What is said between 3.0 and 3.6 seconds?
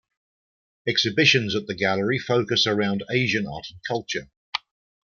Asian